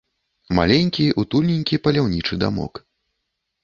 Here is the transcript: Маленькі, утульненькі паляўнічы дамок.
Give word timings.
Маленькі, 0.59 1.05
утульненькі 1.25 1.81
паляўнічы 1.87 2.43
дамок. 2.49 2.85